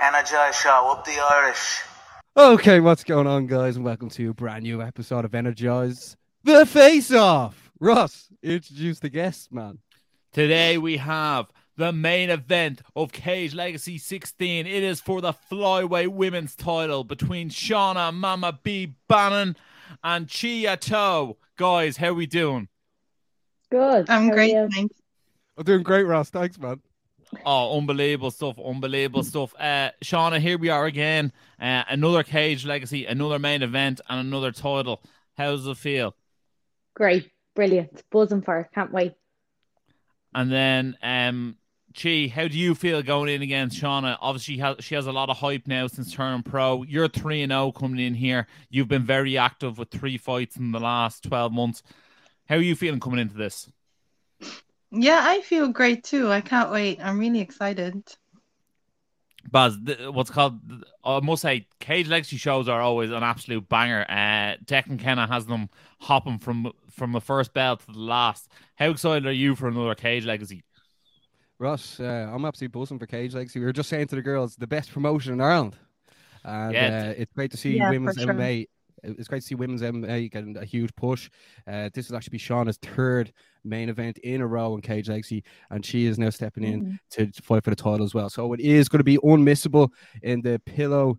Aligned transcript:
Energize 0.00 0.56
Show, 0.56 0.90
up 0.90 1.04
the 1.04 1.18
Irish. 1.30 1.80
Okay, 2.36 2.80
what's 2.80 3.04
going 3.04 3.28
on, 3.28 3.46
guys, 3.46 3.76
and 3.76 3.84
welcome 3.84 4.08
to 4.10 4.30
a 4.30 4.34
brand 4.34 4.64
new 4.64 4.82
episode 4.82 5.24
of 5.24 5.34
Energize 5.34 6.16
the 6.42 6.66
Face 6.66 7.12
Off. 7.12 7.70
Ross, 7.78 8.28
introduce 8.42 8.98
the 8.98 9.08
guests, 9.08 9.52
man. 9.52 9.78
Today 10.32 10.78
we 10.78 10.96
have 10.96 11.52
the 11.76 11.92
main 11.92 12.30
event 12.30 12.82
of 12.96 13.12
Cage 13.12 13.54
Legacy 13.54 13.98
16. 13.98 14.66
It 14.66 14.82
is 14.82 15.00
for 15.00 15.20
the 15.20 15.32
flyweight 15.32 16.08
women's 16.08 16.56
title 16.56 17.04
between 17.04 17.50
Shauna 17.50 18.12
Mama 18.12 18.58
B 18.62 18.94
Bannon 19.08 19.56
and 20.02 20.28
Chia 20.28 20.76
Toe. 20.76 21.36
Guys, 21.56 21.98
how 21.98 22.12
we 22.14 22.26
doing? 22.26 22.68
Good. 23.72 24.10
I'm 24.10 24.28
How 24.28 24.34
great, 24.34 24.52
thanks. 24.70 24.94
I'm 25.56 25.64
doing 25.64 25.82
great, 25.82 26.02
Ross. 26.02 26.28
Thanks, 26.28 26.58
man. 26.58 26.82
Oh, 27.46 27.78
unbelievable 27.78 28.30
stuff! 28.30 28.58
Unbelievable 28.62 29.22
stuff. 29.22 29.54
Uh, 29.58 29.92
Shauna, 30.04 30.38
here 30.40 30.58
we 30.58 30.68
are 30.68 30.84
again. 30.84 31.32
Uh, 31.58 31.82
another 31.88 32.22
Cage 32.22 32.66
Legacy, 32.66 33.06
another 33.06 33.38
main 33.38 33.62
event, 33.62 34.02
and 34.10 34.20
another 34.20 34.52
title. 34.52 35.02
How 35.38 35.52
does 35.52 35.66
it 35.66 35.78
feel? 35.78 36.14
Great. 36.92 37.30
Brilliant. 37.54 38.02
Buzzing 38.10 38.42
for 38.42 38.60
it. 38.60 38.68
Can't 38.74 38.92
wait. 38.92 39.14
And 40.34 40.52
then, 40.52 40.98
um, 41.02 41.56
Chi, 41.96 42.30
how 42.34 42.48
do 42.48 42.58
you 42.58 42.74
feel 42.74 43.02
going 43.02 43.30
in 43.30 43.40
against 43.40 43.80
Shauna? 43.80 44.18
Obviously, 44.20 44.56
she 44.56 44.60
has, 44.60 44.76
she 44.80 44.94
has 44.96 45.06
a 45.06 45.12
lot 45.12 45.30
of 45.30 45.38
hype 45.38 45.66
now 45.66 45.86
since 45.86 46.12
turning 46.12 46.42
pro. 46.42 46.82
You're 46.82 47.08
3 47.08 47.40
and 47.40 47.52
0 47.52 47.72
coming 47.72 48.04
in 48.04 48.12
here. 48.12 48.46
You've 48.68 48.88
been 48.88 49.06
very 49.06 49.38
active 49.38 49.78
with 49.78 49.88
three 49.90 50.18
fights 50.18 50.58
in 50.58 50.72
the 50.72 50.80
last 50.80 51.22
12 51.22 51.52
months. 51.52 51.82
How 52.48 52.56
are 52.56 52.62
you 52.62 52.76
feeling 52.76 53.00
coming 53.00 53.20
into 53.20 53.36
this? 53.36 53.70
Yeah, 54.90 55.20
I 55.22 55.40
feel 55.40 55.68
great 55.68 56.04
too. 56.04 56.30
I 56.30 56.40
can't 56.40 56.70
wait. 56.70 57.00
I'm 57.02 57.18
really 57.18 57.40
excited. 57.40 58.02
Baz, 59.50 59.76
th- 59.84 60.08
what's 60.10 60.30
called, 60.30 60.60
I 61.04 61.20
must 61.20 61.42
say, 61.42 61.66
Cage 61.80 62.08
Legacy 62.08 62.36
shows 62.36 62.68
are 62.68 62.80
always 62.80 63.10
an 63.10 63.22
absolute 63.22 63.68
banger. 63.68 64.06
Uh, 64.08 64.56
Declan 64.64 64.98
Kenna 64.98 65.26
has 65.26 65.46
them 65.46 65.68
hopping 66.00 66.38
from 66.38 66.72
from 66.90 67.12
the 67.12 67.20
first 67.20 67.52
bell 67.52 67.76
to 67.76 67.86
the 67.86 67.98
last. 67.98 68.48
How 68.76 68.90
excited 68.90 69.26
are 69.26 69.32
you 69.32 69.56
for 69.56 69.66
another 69.68 69.94
Cage 69.94 70.24
Legacy? 70.24 70.62
Ross, 71.58 71.98
uh, 72.00 72.30
I'm 72.32 72.44
absolutely 72.44 72.78
buzzing 72.78 72.98
for 72.98 73.06
Cage 73.06 73.34
Legacy. 73.34 73.58
We 73.60 73.66
were 73.66 73.72
just 73.72 73.88
saying 73.88 74.08
to 74.08 74.16
the 74.16 74.22
girls, 74.22 74.56
the 74.56 74.66
best 74.66 74.92
promotion 74.92 75.32
in 75.32 75.40
Ireland. 75.40 75.76
And 76.44 76.72
Yeah. 76.74 77.08
uh, 77.08 77.14
it's 77.16 77.32
great 77.32 77.50
to 77.52 77.56
see 77.56 77.76
Yeah, 77.76 77.86
for 77.86 77.92
women's 77.92 78.18
sure. 78.20 78.32
MMA. 78.34 78.66
It's 79.02 79.28
great 79.28 79.40
to 79.40 79.46
see 79.46 79.54
women's 79.54 79.82
MMA 79.82 80.30
getting 80.30 80.56
a 80.56 80.64
huge 80.64 80.94
push. 80.96 81.30
Uh, 81.66 81.90
this 81.92 82.08
will 82.08 82.16
actually 82.16 82.32
be 82.32 82.38
Shauna's 82.38 82.78
third 82.78 83.32
main 83.64 83.88
event 83.88 84.18
in 84.18 84.40
a 84.40 84.46
row 84.46 84.74
in 84.74 84.80
Cage 84.80 85.08
Legacy, 85.08 85.44
and 85.70 85.84
she 85.84 86.06
is 86.06 86.18
now 86.18 86.30
stepping 86.30 86.64
in 86.64 87.00
to 87.10 87.30
fight 87.42 87.64
for 87.64 87.70
the 87.70 87.76
title 87.76 88.04
as 88.04 88.14
well. 88.14 88.30
So 88.30 88.52
it 88.52 88.60
is 88.60 88.88
going 88.88 89.00
to 89.00 89.04
be 89.04 89.18
unmissable 89.18 89.90
in 90.22 90.40
the 90.42 90.60
Pillo 90.66 91.18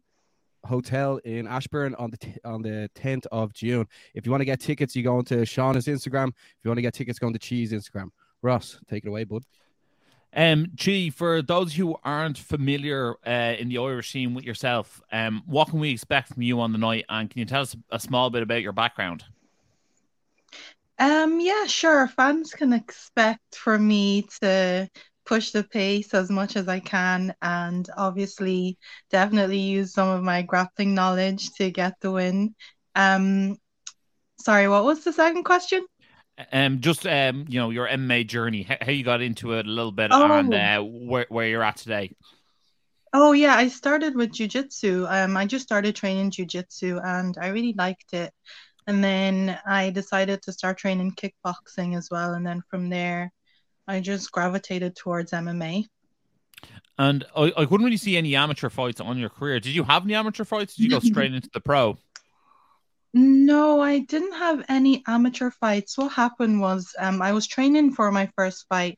Hotel 0.66 1.18
in 1.26 1.46
Ashbourne 1.48 1.94
on 1.96 2.10
the 2.10 2.18
t- 2.18 2.38
on 2.46 2.62
the 2.62 2.90
10th 2.96 3.26
of 3.32 3.54
June. 3.54 3.86
If 4.14 4.26
you 4.26 4.32
want 4.32 4.42
to 4.42 4.46
get 4.46 4.62
tickets, 4.62 4.96
you 4.96 5.04
go 5.04 5.18
onto 5.18 5.42
Shauna's 5.42 5.88
Instagram. 5.88 6.30
If 6.30 6.64
you 6.64 6.70
want 6.70 6.78
to 6.78 6.84
get 6.84 6.94
tickets, 6.94 7.20
go 7.20 7.28
on 7.28 7.34
to 7.34 7.40
Cheese 7.40 7.74
Instagram. 7.74 8.10
Ross, 8.42 8.80
take 8.88 9.04
it 9.06 9.10
away, 9.10 9.26
bud. 9.26 9.44
Um, 10.36 10.72
Chi, 10.84 11.12
for 11.14 11.42
those 11.42 11.74
who 11.74 11.96
aren't 12.04 12.38
familiar 12.38 13.16
uh, 13.26 13.56
in 13.58 13.70
the 13.70 13.78
Irish 13.78 14.12
scene 14.12 14.34
with 14.34 14.44
yourself, 14.44 15.02
um, 15.12 15.44
what 15.46 15.70
can 15.70 15.80
we 15.80 15.92
expect 15.92 16.34
from 16.34 16.42
you 16.42 16.60
on 16.60 16.72
the 16.72 16.80
night? 16.80 17.06
And 17.10 17.30
can 17.30 17.40
you 17.40 17.46
tell 17.46 17.62
us 17.62 17.76
a 17.92 18.00
small 18.00 18.30
bit 18.30 18.42
about 18.42 18.62
your 18.62 18.72
background? 18.72 19.24
Um, 20.98 21.40
yeah, 21.40 21.66
sure. 21.66 22.08
Fans 22.08 22.52
can 22.52 22.74
expect 22.74 23.56
for 23.56 23.78
me 23.78 24.28
to 24.42 24.90
push 25.26 25.52
the 25.52 25.64
pace 25.64 26.14
as 26.14 26.30
much 26.30 26.56
as 26.56 26.68
I 26.68 26.80
can 26.80 27.34
and 27.42 27.88
obviously 27.96 28.78
definitely 29.10 29.60
use 29.60 29.94
some 29.94 30.10
of 30.10 30.24
my 30.24 30.42
grappling 30.42 30.94
knowledge 30.94 31.52
to 31.54 31.72
get 31.72 32.00
the 32.02 32.12
win. 32.12 32.56
Um, 32.96 33.58
sorry, 34.40 34.68
what 34.68 34.84
was 34.84 35.04
the 35.04 35.14
second 35.14 35.44
question? 35.44 35.86
Um, 36.52 36.82
just 36.82 37.06
um, 37.06 37.46
you 37.48 37.60
know, 37.60 37.70
your 37.70 37.88
MMA 37.88 38.26
journey, 38.28 38.64
how, 38.64 38.92
you 38.92 39.04
got 39.04 39.22
into 39.22 39.54
it 39.54 39.68
a 39.68 39.70
little 39.70 39.92
bit, 39.92 40.12
Oh. 40.12 40.26
and 40.32 40.54
uh, 40.54 40.82
where 40.82 41.28
where 41.30 41.48
you're 41.48 41.64
at 41.64 41.78
today. 41.78 42.16
Oh 43.14 43.34
yeah, 43.34 43.56
I 43.56 43.68
started 43.68 44.16
with 44.16 44.32
jujitsu. 44.32 45.08
Um, 45.10 45.38
I 45.38 45.46
just 45.46 45.64
started 45.64 45.96
training 45.96 46.32
jujitsu 46.32 47.00
and 47.06 47.38
I 47.40 47.50
really 47.50 47.76
liked 47.78 48.14
it. 48.14 48.34
And 48.88 49.04
then 49.04 49.58
I 49.68 49.92
decided 49.92 50.42
to 50.42 50.52
start 50.52 50.80
training 50.80 51.12
kickboxing 51.12 51.96
as 51.96 52.10
well. 52.10 52.34
And 52.34 52.46
then 52.46 52.64
from 52.70 52.90
there, 52.90 53.32
I 53.88 54.00
just 54.00 54.32
gravitated 54.32 54.96
towards 54.96 55.32
MMA. 55.32 55.86
And 56.98 57.24
I, 57.36 57.54
I 57.56 57.66
couldn't 57.66 57.86
really 57.86 57.98
see 57.98 58.18
any 58.18 58.36
amateur 58.36 58.70
fights 58.70 59.00
on 59.00 59.18
your 59.20 59.30
career. 59.30 59.60
Did 59.60 59.76
you 59.76 59.84
have 59.84 60.04
any 60.04 60.16
amateur 60.16 60.44
fights? 60.44 60.76
Did 60.76 60.84
you 60.84 60.90
go 60.90 61.00
straight 61.12 61.34
into 61.34 61.50
the 61.54 61.62
pro? 61.62 61.98
No, 63.14 63.80
I 63.80 64.00
didn't 64.00 64.34
have 64.34 64.66
any 64.70 65.04
amateur 65.06 65.52
fights. 65.52 65.98
What 65.98 66.12
happened 66.12 66.60
was 66.60 66.96
um, 66.98 67.22
I 67.22 67.32
was 67.32 67.46
training 67.46 67.94
for 67.94 68.12
my 68.12 68.28
first 68.36 68.66
fight, 68.68 68.98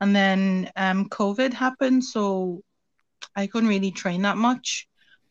and 0.00 0.16
then 0.16 0.70
um, 0.74 1.08
COVID 1.10 1.52
happened, 1.52 2.02
so 2.02 2.62
I 3.36 3.46
couldn't 3.46 3.68
really 3.68 3.90
train 3.90 4.22
that 4.22 4.38
much. 4.38 4.88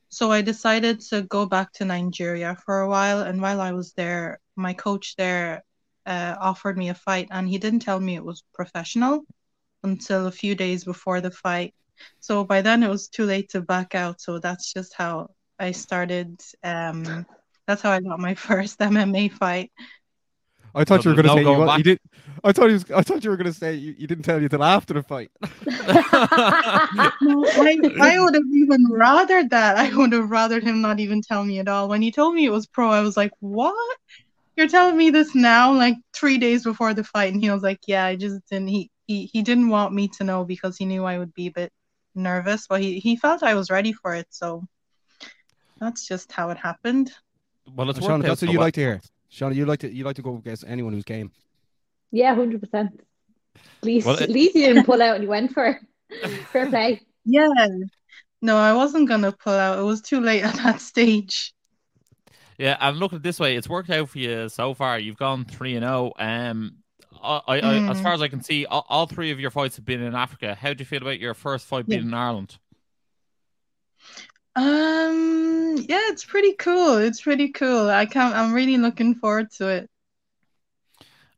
So 0.10 0.32
I 0.32 0.42
decided 0.42 1.00
to 1.10 1.24
go 1.24 1.46
back 1.48 1.72
to 1.74 1.86
Nigeria 1.86 2.56
for 2.64 2.82
a 2.82 2.90
while. 2.90 3.22
And 3.22 3.42
while 3.42 3.60
I 3.60 3.72
was 3.72 3.94
there, 3.94 4.40
my 4.56 4.74
coach 4.74 5.16
there 5.16 5.64
uh, 6.06 6.36
offered 6.40 6.78
me 6.78 6.90
a 6.90 6.94
fight, 6.94 7.28
and 7.32 7.50
he 7.50 7.58
didn't 7.58 7.80
tell 7.80 8.00
me 8.00 8.16
it 8.16 8.24
was 8.24 8.44
professional 8.54 9.26
until 9.84 10.28
a 10.28 10.32
few 10.32 10.54
days 10.54 10.84
before 10.84 11.22
the 11.22 11.32
fight. 11.32 11.74
So 12.20 12.44
by 12.44 12.62
then 12.62 12.84
it 12.84 12.90
was 12.90 13.08
too 13.08 13.26
late 13.26 13.50
to 13.52 13.62
back 13.62 13.96
out. 13.96 14.22
So 14.22 14.38
that's 14.38 14.74
just 14.74 14.94
how 14.94 15.32
I 15.58 15.72
started. 15.72 16.40
Um, 16.64 17.26
that's 17.68 17.82
how 17.82 17.92
I 17.92 18.02
got 18.02 18.20
my 18.20 18.36
first 18.36 18.80
MMA 18.82 19.30
fight. 19.30 19.72
I 20.74 20.84
thought 20.86 21.04
So 21.04 21.04
you 21.04 21.10
were 21.10 21.16
going 21.16 21.26
to 21.26 21.30
no 21.30 21.36
say 21.38 21.44
you, 21.44 21.56
going 21.56 21.58
wa- 21.58 21.68
you 21.68 21.84
back? 21.84 21.84
did. 21.84 22.00
I 22.44 22.52
thought 22.54 22.68
you. 22.68 22.74
Was, 22.74 22.90
I 22.92 23.02
thought 23.02 23.24
you 23.24 23.30
were 23.30 23.38
going 23.38 23.52
to 23.52 23.58
say 23.58 23.74
you, 23.76 23.94
you 23.98 24.08
didn't 24.08 24.24
tell 24.24 24.42
you 24.42 24.48
till 24.48 24.64
after 24.64 24.94
the 24.94 25.04
fight. 25.04 25.30
No, 27.22 27.52
I, 27.56 27.78
I 28.00 28.20
would 28.20 28.34
have 28.36 28.44
even 28.54 28.86
rather 28.92 29.48
that. 29.50 29.78
I 29.78 29.96
would 29.96 30.12
have 30.14 30.30
rather 30.30 30.60
him 30.60 30.82
not 30.82 31.00
even 31.00 31.22
tell 31.22 31.44
me 31.44 31.60
at 31.60 31.68
all. 31.68 31.88
When 31.90 32.02
he 32.02 32.12
told 32.12 32.36
me 32.36 32.46
it 32.46 32.50
was 32.52 32.68
pro, 32.68 32.90
I 32.90 33.02
was 33.02 33.18
like, 33.18 33.32
"What? 33.40 33.98
You're 34.58 34.68
telling 34.70 34.98
me 34.98 35.10
this 35.12 35.36
now, 35.36 35.74
like 35.74 35.96
three 36.14 36.38
days 36.40 36.64
before 36.64 36.94
the 36.94 37.04
fight?" 37.04 37.34
And 37.34 37.44
he 37.44 37.50
was 37.52 37.64
like, 37.64 37.80
"Yeah, 37.88 38.06
I 38.06 38.16
just 38.18 38.42
didn't. 38.50 38.70
He 38.70 38.92
he 39.08 39.30
he 39.34 39.42
didn't 39.44 39.70
want 39.70 39.94
me 39.94 40.08
to 40.20 40.24
know 40.26 40.46
because 40.46 40.78
he 40.78 40.86
knew 40.86 41.06
I 41.06 41.20
would 41.20 41.34
be 41.34 41.48
a 41.48 41.52
bit 41.52 41.72
nervous, 42.16 42.68
but 42.68 42.82
he 42.82 43.00
he 43.00 43.16
felt 43.18 43.44
I 43.44 43.56
was 43.56 43.72
ready 43.72 43.94
for 43.94 44.16
it. 44.16 44.28
So 44.32 44.66
that's 45.80 46.08
just 46.08 46.32
how 46.32 46.50
it 46.50 46.58
happened. 46.58 47.12
Well, 47.76 47.90
it's 47.90 48.00
Shauna, 48.00 48.02
worked 48.02 48.24
out 48.26 48.28
that's 48.30 48.42
what 48.42 48.52
you 48.52 48.58
well. 48.60 48.68
like 48.68 48.74
to 48.76 48.82
hear. 48.82 49.02
Shauna, 49.32 49.56
you 49.56 49.66
like 49.66 49.80
to 49.80 49.92
you 49.94 50.04
like 50.04 50.16
to 50.18 50.22
go 50.22 50.36
against 50.36 50.64
anyone 50.68 50.94
who's 50.94 51.04
game. 51.04 51.32
Yeah, 52.12 52.36
hundred 52.36 52.62
percent. 52.62 53.00
At 53.56 53.62
least, 53.86 54.06
Well, 54.08 54.16
it- 54.16 54.24
at 54.24 54.30
least 54.30 54.56
you 54.56 54.68
didn't 54.68 54.86
pull 54.86 55.02
out 55.02 55.16
and 55.16 55.24
you 55.24 55.30
went 55.30 55.54
for 55.54 55.66
it. 55.68 55.78
fair 56.52 56.68
play. 56.70 57.02
Yeah. 57.26 57.48
No, 58.42 58.58
I 58.58 58.74
wasn't 58.74 59.08
gonna 59.08 59.32
pull 59.32 59.54
out. 59.54 59.80
It 59.80 59.84
was 59.84 60.02
too 60.02 60.20
late 60.20 60.44
at 60.44 60.56
that 60.56 60.82
stage. 60.82 61.54
Yeah, 62.58 62.78
and 62.80 62.98
look 62.98 63.14
at 63.14 63.18
it 63.18 63.24
this 63.24 63.40
way, 63.40 63.56
it's 63.56 63.70
worked 63.70 63.90
out 63.90 64.10
for 64.10 64.20
you 64.20 64.50
so 64.50 64.74
far. 64.74 65.00
You've 65.00 65.18
gone 65.18 65.46
three 65.46 65.76
and 65.76 65.84
zero. 65.84 66.12
Um, 66.20 66.78
I, 67.24 67.42
I, 67.48 67.56
I, 67.60 67.74
as 67.90 68.00
Mm. 68.00 68.04
far 68.04 68.14
as 68.14 68.22
I 68.22 68.28
can 68.28 68.44
see, 68.44 68.66
all, 68.66 68.86
all 68.90 69.06
three 69.08 69.32
of 69.32 69.40
your 69.40 69.52
fights 69.52 69.76
have 69.78 69.86
been 69.86 70.02
in 70.02 70.16
Africa. 70.16 70.56
How 70.60 70.74
do 70.74 70.82
you 70.82 70.86
feel 70.86 71.02
about 71.02 71.20
your 71.20 71.34
first 71.34 71.66
fight 71.68 71.88
being 71.88 72.02
in 72.02 72.14
Ireland? 72.14 72.58
Um, 74.56 75.78
yeah, 75.78 76.10
it's 76.10 76.26
pretty 76.26 76.54
cool. 76.54 76.98
It's 76.98 77.22
pretty 77.22 77.50
cool. 77.50 77.90
I 77.90 78.06
can't, 78.06 78.36
I'm 78.36 78.54
really 78.54 78.78
looking 78.78 79.16
forward 79.16 79.52
to 79.58 79.70
it. 79.70 79.90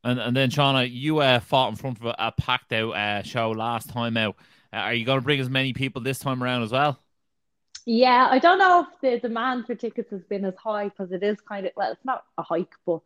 And 0.04 0.20
and 0.20 0.36
then 0.36 0.50
Shauna, 0.50 0.88
you 0.90 1.20
uh, 1.20 1.40
fought 1.40 1.70
in 1.70 1.76
front 1.76 1.98
of 1.98 2.04
a, 2.04 2.14
a 2.18 2.32
packed 2.32 2.72
out 2.72 2.90
uh, 2.90 3.22
show 3.22 3.50
last 3.52 3.88
time 3.88 4.18
out. 4.18 4.36
Uh, 4.72 4.76
are 4.76 4.94
you 4.94 5.06
going 5.06 5.18
to 5.18 5.24
bring 5.24 5.40
as 5.40 5.48
many 5.48 5.72
people 5.72 6.02
this 6.02 6.18
time 6.18 6.42
around 6.42 6.62
as 6.62 6.72
well? 6.72 6.98
Yeah, 7.86 8.28
I 8.30 8.38
don't 8.38 8.58
know 8.58 8.86
if 8.86 9.00
the 9.00 9.18
demand 9.26 9.66
for 9.66 9.74
tickets 9.74 10.10
has 10.10 10.22
been 10.24 10.44
as 10.44 10.56
high 10.56 10.88
because 10.88 11.12
it 11.12 11.22
is 11.22 11.40
kind 11.40 11.66
of 11.66 11.72
well, 11.76 11.92
it's 11.92 12.04
not 12.04 12.24
a 12.36 12.42
hike, 12.42 12.74
but 12.84 13.00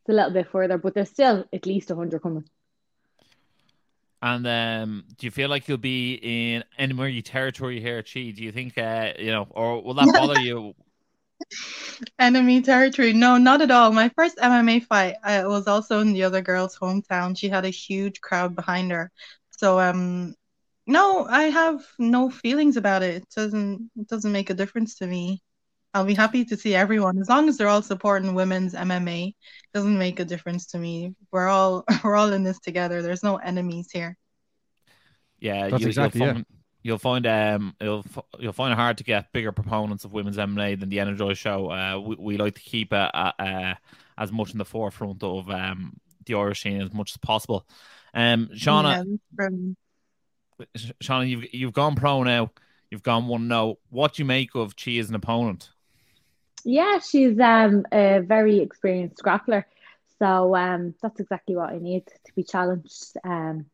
it's 0.00 0.08
a 0.10 0.12
little 0.12 0.30
bit 0.30 0.50
further. 0.50 0.76
But 0.76 0.94
there's 0.94 1.10
still 1.10 1.46
at 1.52 1.64
least 1.64 1.90
hundred 1.90 2.20
coming. 2.20 2.44
And 4.22 4.46
um, 4.46 5.04
do 5.18 5.26
you 5.26 5.30
feel 5.30 5.48
like 5.48 5.68
you'll 5.68 5.78
be 5.78 6.14
in 6.14 6.64
enemy 6.78 7.22
territory 7.22 7.80
here, 7.80 8.02
Chi? 8.02 8.30
Do 8.30 8.42
you 8.42 8.52
think, 8.52 8.78
uh, 8.78 9.12
you 9.18 9.30
know, 9.30 9.46
or 9.50 9.82
will 9.82 9.94
that 9.94 10.12
bother 10.14 10.40
you? 10.40 10.74
Enemy 12.18 12.62
territory. 12.62 13.12
No, 13.12 13.36
not 13.36 13.60
at 13.60 13.70
all. 13.70 13.92
My 13.92 14.08
first 14.16 14.38
MMA 14.38 14.84
fight, 14.84 15.16
I 15.22 15.46
was 15.46 15.66
also 15.66 16.00
in 16.00 16.12
the 16.12 16.24
other 16.24 16.40
girl's 16.40 16.78
hometown. 16.78 17.36
She 17.36 17.48
had 17.48 17.64
a 17.64 17.70
huge 17.70 18.20
crowd 18.20 18.56
behind 18.56 18.90
her. 18.90 19.12
So, 19.50 19.78
um, 19.78 20.34
no, 20.86 21.26
I 21.26 21.44
have 21.44 21.84
no 21.98 22.30
feelings 22.30 22.76
about 22.76 23.02
it. 23.02 23.16
It 23.16 23.28
doesn't, 23.34 23.90
it 23.96 24.08
doesn't 24.08 24.32
make 24.32 24.50
a 24.50 24.54
difference 24.54 24.96
to 24.96 25.06
me. 25.06 25.42
I'll 25.96 26.04
be 26.04 26.12
happy 26.12 26.44
to 26.44 26.58
see 26.58 26.74
everyone 26.74 27.18
as 27.18 27.30
long 27.30 27.48
as 27.48 27.56
they're 27.56 27.68
all 27.68 27.80
supporting 27.80 28.34
women's 28.34 28.74
MMA. 28.74 29.34
Doesn't 29.72 29.96
make 29.96 30.20
a 30.20 30.26
difference 30.26 30.66
to 30.66 30.78
me. 30.78 31.14
We're 31.32 31.48
all 31.48 31.84
we're 32.04 32.16
all 32.16 32.34
in 32.34 32.44
this 32.44 32.58
together. 32.58 33.00
There's 33.00 33.22
no 33.22 33.36
enemies 33.36 33.88
here. 33.90 34.14
Yeah, 35.40 35.70
That's 35.70 35.80
you, 35.80 35.88
exactly 35.88 36.20
you'll 36.20 36.28
it. 36.28 36.32
find, 36.34 36.46
you'll 36.82 36.98
find 36.98 37.26
um 37.26 37.74
you'll 37.80 38.04
you'll 38.38 38.52
find 38.52 38.72
it 38.72 38.76
hard 38.76 38.98
to 38.98 39.04
get 39.04 39.32
bigger 39.32 39.52
proponents 39.52 40.04
of 40.04 40.12
women's 40.12 40.36
MMA 40.36 40.78
than 40.78 40.90
the 40.90 41.00
Energize 41.00 41.38
show. 41.38 41.70
Uh, 41.70 41.98
we, 41.98 42.16
we 42.18 42.36
like 42.36 42.56
to 42.56 42.60
keep 42.60 42.92
uh, 42.92 43.10
uh, 43.14 43.32
uh, 43.38 43.74
as 44.18 44.30
much 44.30 44.52
in 44.52 44.58
the 44.58 44.66
forefront 44.66 45.22
of 45.22 45.48
um 45.48 45.94
the 46.26 46.34
Irish 46.34 46.62
scene 46.62 46.82
as 46.82 46.92
much 46.92 47.12
as 47.12 47.16
possible. 47.16 47.66
Um, 48.12 48.50
Shauna, 48.52 49.18
Yeah, 49.38 50.66
Shauna, 51.02 51.26
you've 51.26 51.54
you've 51.54 51.72
gone 51.72 51.96
pro 51.96 52.22
now. 52.22 52.50
You've 52.90 53.02
gone 53.02 53.28
one 53.28 53.48
no. 53.48 53.78
What 53.88 54.14
do 54.14 54.22
you 54.22 54.26
make 54.26 54.54
of 54.54 54.76
Chi 54.76 54.92
as 54.98 55.08
an 55.08 55.14
opponent? 55.14 55.70
Yeah, 56.66 56.98
she's 56.98 57.38
um 57.40 57.86
a 57.92 58.20
very 58.20 58.58
experienced 58.60 59.22
grappler, 59.24 59.64
so 60.18 60.56
um 60.56 60.94
that's 61.02 61.20
exactly 61.20 61.56
what 61.56 61.70
I 61.70 61.78
need 61.78 62.06
to 62.06 62.32
be 62.34 62.44
challenged 62.44 63.16
um 63.24 63.66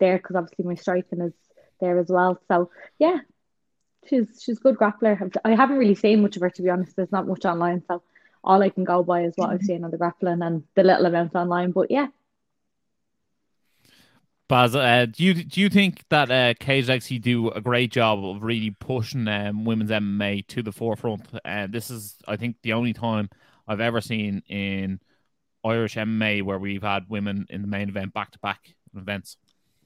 there 0.00 0.18
because 0.18 0.36
obviously 0.36 0.64
my 0.66 0.74
striking 0.74 1.20
is 1.22 1.34
there 1.80 1.98
as 2.00 2.10
well. 2.10 2.40
So 2.48 2.70
yeah, 2.98 3.18
she's 4.08 4.42
she's 4.42 4.58
a 4.58 4.62
good 4.62 4.76
grappler. 4.76 5.32
I 5.44 5.54
haven't 5.54 5.78
really 5.78 5.94
seen 5.94 6.22
much 6.22 6.36
of 6.36 6.42
her 6.42 6.50
to 6.50 6.62
be 6.62 6.70
honest. 6.70 6.96
There's 6.96 7.12
not 7.12 7.28
much 7.28 7.44
online, 7.46 7.84
so 7.88 8.02
all 8.44 8.62
I 8.62 8.70
can 8.70 8.84
go 8.84 9.04
by 9.04 9.22
is 9.24 9.34
what 9.36 9.50
I've 9.50 9.62
seen 9.62 9.84
on 9.84 9.92
the 9.92 9.98
grappling 9.98 10.42
and 10.42 10.64
the 10.74 10.84
little 10.84 11.06
amount 11.06 11.36
online. 11.36 11.72
But 11.72 11.92
yeah, 11.92 12.08
Baz, 14.52 14.76
uh, 14.76 15.06
do 15.10 15.24
you 15.24 15.32
do 15.32 15.62
you 15.62 15.70
think 15.70 16.04
that 16.10 16.30
uh, 16.30 16.52
Cage 16.60 16.90
actually 16.90 17.20
do 17.20 17.48
a 17.48 17.60
great 17.62 17.90
job 17.90 18.22
of 18.22 18.42
really 18.42 18.68
pushing 18.68 19.26
um, 19.26 19.64
women's 19.64 19.88
MMA 19.88 20.46
to 20.48 20.62
the 20.62 20.72
forefront? 20.72 21.26
And 21.42 21.72
this 21.72 21.90
is, 21.90 22.18
I 22.28 22.36
think, 22.36 22.56
the 22.62 22.74
only 22.74 22.92
time 22.92 23.30
I've 23.66 23.80
ever 23.80 24.02
seen 24.02 24.42
in 24.50 25.00
Irish 25.64 25.94
MMA 25.94 26.42
where 26.42 26.58
we've 26.58 26.82
had 26.82 27.08
women 27.08 27.46
in 27.48 27.62
the 27.62 27.66
main 27.66 27.88
event 27.88 28.12
back 28.12 28.30
to 28.32 28.38
back 28.40 28.74
events. 28.94 29.38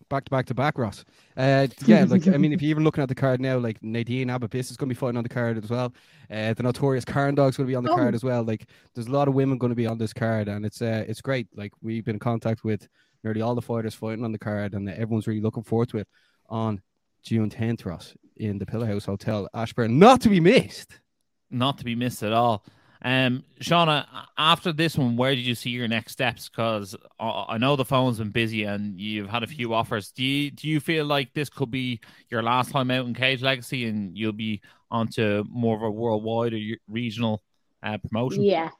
Back 0.08 0.24
to 0.26 0.30
back 0.30 0.46
to 0.46 0.54
back, 0.54 0.78
Ross. 0.78 1.04
Uh, 1.36 1.66
yeah, 1.84 2.04
like 2.08 2.28
I 2.28 2.36
mean, 2.36 2.52
if 2.52 2.62
you're 2.62 2.70
even 2.70 2.84
looking 2.84 3.02
at 3.02 3.08
the 3.08 3.14
card 3.14 3.40
now, 3.40 3.58
like 3.58 3.82
Nadine 3.82 4.28
Abapis 4.28 4.70
is 4.70 4.76
going 4.76 4.88
to 4.88 4.94
be 4.94 4.98
fighting 4.98 5.16
on 5.16 5.24
the 5.24 5.28
card 5.28 5.62
as 5.62 5.68
well. 5.68 5.92
Uh, 6.30 6.54
the 6.54 6.62
notorious 6.62 7.04
Karen 7.04 7.34
Dog's 7.34 7.56
going 7.56 7.66
to 7.66 7.70
be 7.70 7.74
on 7.74 7.82
the 7.82 7.90
Oh. 7.90 7.96
card 7.96 8.14
as 8.14 8.22
well. 8.22 8.44
Like, 8.44 8.68
there's 8.94 9.08
a 9.08 9.10
lot 9.10 9.26
of 9.26 9.34
women 9.34 9.58
going 9.58 9.70
to 9.70 9.76
be 9.76 9.86
on 9.86 9.98
this 9.98 10.12
card, 10.12 10.46
and 10.46 10.64
it's 10.64 10.80
uh, 10.80 11.04
it's 11.08 11.20
great. 11.20 11.48
Like, 11.56 11.72
we've 11.82 12.04
been 12.04 12.16
in 12.16 12.20
contact 12.20 12.62
with 12.62 12.86
nearly 13.24 13.40
all 13.40 13.56
the 13.56 13.62
fighters 13.62 13.94
fighting 13.96 14.24
on 14.24 14.30
the 14.30 14.38
card, 14.38 14.74
and 14.74 14.88
everyone's 14.88 15.26
really 15.26 15.40
looking 15.40 15.64
forward 15.64 15.88
to 15.88 15.98
it 15.98 16.08
on 16.48 16.80
June 17.24 17.50
10th, 17.50 17.84
Ross, 17.84 18.14
in 18.36 18.58
the 18.58 18.66
Pillar 18.66 18.86
House 18.86 19.06
Hotel, 19.06 19.48
Ashbourne, 19.54 19.98
not 19.98 20.20
to 20.20 20.28
be 20.28 20.38
missed. 20.38 21.00
Not 21.50 21.78
to 21.78 21.84
be 21.84 21.96
missed 21.96 22.22
at 22.22 22.32
all. 22.32 22.64
Um, 23.02 23.44
Shauna, 23.60 24.06
after 24.38 24.72
this 24.72 24.96
one, 24.96 25.16
where 25.16 25.34
did 25.34 25.44
you 25.44 25.54
see 25.54 25.70
your 25.70 25.88
next 25.88 26.12
steps? 26.12 26.48
Because 26.48 26.96
I 27.18 27.44
I 27.50 27.58
know 27.58 27.76
the 27.76 27.84
phone's 27.84 28.18
been 28.18 28.30
busy 28.30 28.64
and 28.64 29.00
you've 29.00 29.28
had 29.28 29.42
a 29.42 29.46
few 29.46 29.74
offers. 29.74 30.10
Do 30.10 30.24
you 30.24 30.50
do 30.50 30.68
you 30.68 30.80
feel 30.80 31.04
like 31.04 31.32
this 31.34 31.48
could 31.48 31.70
be 31.70 32.00
your 32.30 32.42
last 32.42 32.70
time 32.70 32.90
out 32.90 33.06
in 33.06 33.14
Cage 33.14 33.42
Legacy, 33.42 33.86
and 33.86 34.16
you'll 34.16 34.32
be 34.32 34.60
onto 34.90 35.44
more 35.48 35.76
of 35.76 35.82
a 35.82 35.90
worldwide 35.90 36.54
or 36.54 36.60
regional 36.88 37.42
uh, 37.82 37.98
promotion? 37.98 38.42
yeah, 38.42 38.70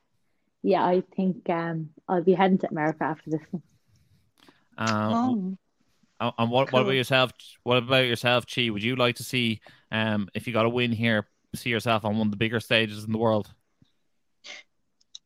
yeah. 0.62 0.84
I 0.84 1.02
think 1.14 1.48
um 1.50 1.90
I'll 2.08 2.22
be 2.22 2.34
heading 2.34 2.58
to 2.58 2.68
America 2.70 3.04
after 3.04 3.30
this 3.30 3.42
one. 3.50 3.62
Um, 4.78 5.58
Oh, 6.18 6.32
and 6.38 6.50
what, 6.50 6.72
what 6.72 6.82
about 6.82 6.92
yourself? 6.92 7.32
What 7.62 7.76
about 7.76 8.06
yourself, 8.06 8.46
Chi? 8.46 8.70
Would 8.70 8.82
you 8.82 8.96
like 8.96 9.16
to 9.16 9.24
see, 9.24 9.60
um, 9.92 10.28
if 10.34 10.46
you 10.46 10.52
got 10.52 10.64
a 10.64 10.70
win 10.70 10.92
here, 10.92 11.26
see 11.54 11.68
yourself 11.70 12.04
on 12.04 12.16
one 12.16 12.28
of 12.28 12.30
the 12.30 12.38
bigger 12.38 12.58
stages 12.58 13.04
in 13.04 13.12
the 13.12 13.18
world? 13.18 13.52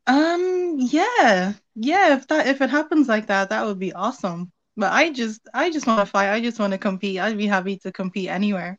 Um, 0.06 0.76
yeah, 0.78 1.52
yeah. 1.74 2.16
If 2.16 2.26
that 2.28 2.46
if 2.46 2.60
it 2.60 2.70
happens 2.70 3.08
like 3.08 3.26
that, 3.26 3.50
that 3.50 3.66
would 3.66 3.78
be 3.78 3.92
awesome. 3.92 4.52
But 4.76 4.92
I 4.92 5.10
just 5.10 5.40
I 5.52 5.70
just 5.70 5.86
want 5.86 6.00
to 6.00 6.06
fight. 6.06 6.32
I 6.32 6.40
just 6.40 6.58
want 6.58 6.72
to 6.72 6.78
compete. 6.78 7.18
I'd 7.18 7.38
be 7.38 7.46
happy 7.46 7.76
to 7.78 7.92
compete 7.92 8.28
anywhere. 8.28 8.78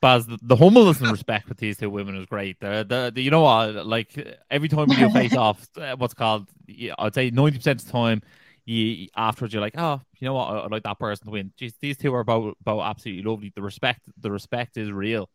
Baz, 0.00 0.26
the, 0.26 0.38
the 0.42 0.56
humbleness 0.56 1.00
and 1.00 1.10
respect 1.10 1.48
with 1.48 1.58
these 1.58 1.78
two 1.78 1.88
women 1.88 2.16
is 2.16 2.26
great. 2.26 2.60
The, 2.60 2.84
the, 2.86 3.10
the 3.14 3.22
you 3.22 3.30
know 3.30 3.40
what, 3.40 3.86
like 3.86 4.38
every 4.50 4.68
time 4.68 4.88
we 4.88 4.96
do 4.96 5.08
face 5.12 5.34
off, 5.34 5.66
uh, 5.76 5.96
what's 5.96 6.14
called, 6.14 6.48
yeah, 6.66 6.94
I'd 6.98 7.14
say 7.14 7.30
ninety 7.30 7.58
percent 7.58 7.80
of 7.80 7.86
the 7.86 7.92
time, 7.92 8.22
you 8.66 9.08
afterwards 9.16 9.54
you're 9.54 9.62
like, 9.62 9.78
oh, 9.78 10.02
you 10.18 10.26
know 10.26 10.34
what, 10.34 10.50
I, 10.50 10.64
I'd 10.64 10.70
like 10.70 10.82
that 10.82 10.98
person 10.98 11.26
to 11.26 11.30
win. 11.30 11.52
Jeez, 11.58 11.72
these 11.80 11.96
two 11.96 12.14
are 12.14 12.24
both, 12.24 12.54
both 12.62 12.82
absolutely 12.82 13.22
lovely. 13.22 13.52
The 13.54 13.62
respect, 13.62 14.02
the 14.20 14.30
respect 14.30 14.76
is 14.76 14.92
real. 14.92 15.30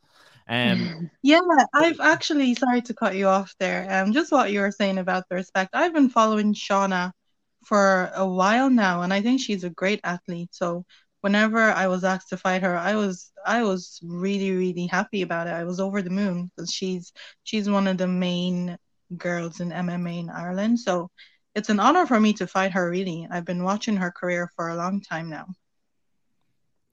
Um, 0.47 1.09
Yeah, 1.23 1.39
I've 1.73 1.99
actually 1.99 2.55
sorry 2.55 2.81
to 2.83 2.93
cut 2.95 3.15
you 3.15 3.27
off 3.27 3.53
there. 3.59 3.87
Um, 3.91 4.11
just 4.13 4.31
what 4.31 4.51
you 4.51 4.61
were 4.61 4.71
saying 4.71 4.97
about 4.97 5.25
the 5.29 5.35
respect. 5.35 5.71
I've 5.75 5.93
been 5.93 6.09
following 6.09 6.53
Shauna 6.55 7.11
for 7.65 8.11
a 8.15 8.27
while 8.27 8.69
now, 8.71 9.03
and 9.03 9.13
I 9.13 9.21
think 9.21 9.39
she's 9.41 9.63
a 9.63 9.69
great 9.69 9.99
athlete. 10.03 10.49
So 10.53 10.85
whenever 11.21 11.59
I 11.61 11.87
was 11.87 12.03
asked 12.03 12.29
to 12.29 12.37
fight 12.37 12.63
her, 12.63 12.75
I 12.77 12.95
was 12.95 13.31
I 13.45 13.63
was 13.63 13.99
really 14.03 14.51
really 14.51 14.87
happy 14.87 15.21
about 15.21 15.47
it. 15.47 15.51
I 15.53 15.63
was 15.65 15.79
over 15.79 16.01
the 16.01 16.09
moon 16.09 16.51
because 16.55 16.71
she's 16.73 17.13
she's 17.43 17.69
one 17.69 17.87
of 17.87 17.97
the 17.97 18.07
main 18.07 18.77
girls 19.17 19.59
in 19.59 19.71
MMA 19.71 20.19
in 20.19 20.29
Ireland. 20.31 20.79
So 20.79 21.09
it's 21.55 21.69
an 21.69 21.79
honor 21.79 22.05
for 22.07 22.19
me 22.19 22.33
to 22.33 22.47
fight 22.47 22.71
her. 22.73 22.89
Really, 22.89 23.27
I've 23.31 23.45
been 23.45 23.63
watching 23.63 23.97
her 23.97 24.11
career 24.11 24.49
for 24.55 24.69
a 24.69 24.75
long 24.75 25.01
time 25.01 25.29
now. 25.29 25.45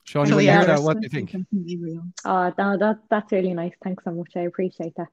Sean, 0.09 0.29
So 0.29 0.35
when 0.35 0.47
you 0.47 0.51
yeah, 0.51 0.57
hear 0.57 0.65
that, 0.65 0.81
what 0.83 0.99
do 0.99 1.05
you 1.05 1.09
respect 1.09 1.13
is 1.13 1.13
think? 1.13 1.29
completely 1.29 1.77
real. 1.77 2.03
Oh, 2.25 2.53
no, 2.57 2.77
that 2.77 2.99
that's 3.09 3.31
really 3.31 3.53
nice. 3.53 3.73
Thanks 3.83 4.03
so 4.03 4.11
much. 4.11 4.31
I 4.35 4.41
appreciate 4.41 4.95
that. 4.95 5.09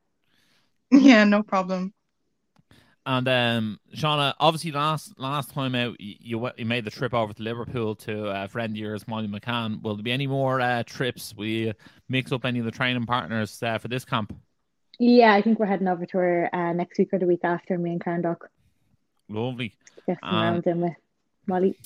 Yeah, 0.91 1.25
no 1.25 1.43
problem. 1.43 1.95
and 3.09 3.29
um, 3.29 3.79
Shauna, 3.95 4.35
obviously 4.41 4.73
last 4.73 5.19
last 5.19 5.51
time 5.53 5.75
out, 5.77 6.01
you 6.01 6.15
you, 6.41 6.51
you 6.57 6.67
made 6.67 6.85
the 6.85 6.91
trip 6.91 7.15
over 7.15 7.33
to 7.33 7.43
Liverpool 7.43 7.95
to 7.97 8.27
a 8.27 8.49
friend 8.49 8.73
of 8.73 8.77
yours, 8.77 9.07
Molly 9.07 9.29
McCann. 9.29 9.81
Will 9.83 9.95
there 9.97 10.03
be 10.03 10.13
any 10.13 10.27
more 10.27 10.61
uh, 10.61 10.83
trips? 10.85 11.33
Will 11.37 11.47
you 11.47 11.73
mix 12.09 12.33
up 12.33 12.45
any 12.45 12.59
of 12.59 12.65
the 12.65 12.73
training 12.73 13.07
partners 13.07 13.63
uh, 13.63 13.79
for 13.79 13.89
this 13.89 14.05
camp? 14.05 14.33
Yeah, 14.99 15.35
I 15.35 15.43
think 15.43 15.59
we're 15.59 15.67
heading 15.67 15.89
over 15.89 16.07
to 16.07 16.19
her 16.19 16.51
uh, 16.55 16.73
next 16.73 16.99
week 16.99 17.13
or 17.13 17.19
the 17.19 17.27
week 17.27 17.45
after. 17.45 17.79
Me 17.79 17.93
and 17.93 18.03
Karen 18.03 18.23
Doc 18.23 18.49
Lovely. 19.29 19.77
get 20.07 20.19
some 20.29 20.39
Um, 20.39 20.41
rounds 20.41 20.67
in 20.67 20.81
with 20.81 20.95
Molly. 21.47 21.77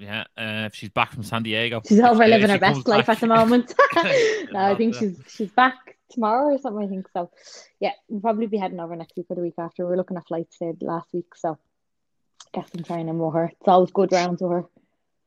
Yeah, 0.00 0.22
uh, 0.36 0.66
if 0.66 0.74
she's 0.74 0.88
back 0.88 1.12
from 1.12 1.22
San 1.24 1.42
Diego. 1.42 1.82
She's 1.86 2.00
over 2.00 2.24
she- 2.24 2.30
living 2.30 2.44
if 2.46 2.52
her 2.52 2.58
best 2.58 2.88
life 2.88 3.06
back. 3.06 3.16
at 3.16 3.20
the 3.20 3.26
moment. 3.26 3.74
no, 4.50 4.58
I 4.58 4.74
think 4.74 4.94
she's 4.94 5.20
she's 5.28 5.50
back 5.50 5.74
tomorrow 6.10 6.54
or 6.54 6.58
something. 6.58 6.84
I 6.84 6.88
think 6.88 7.06
so. 7.12 7.30
Yeah, 7.80 7.92
we'll 8.08 8.22
probably 8.22 8.46
be 8.46 8.56
heading 8.56 8.80
over 8.80 8.96
next 8.96 9.14
week 9.16 9.26
or 9.28 9.36
the 9.36 9.42
week 9.42 9.54
after. 9.58 9.86
We 9.86 9.92
are 9.92 9.96
looking 9.98 10.16
at 10.16 10.26
flights 10.26 10.56
uh, 10.62 10.72
last 10.80 11.12
week, 11.12 11.26
so 11.36 11.58
get 12.54 12.66
some 12.70 12.82
training 12.82 13.18
with 13.18 13.34
her. 13.34 13.52
It's 13.60 13.68
always 13.68 13.90
good 13.90 14.10
rounds 14.10 14.40
with 14.40 14.52
her. 14.52 14.64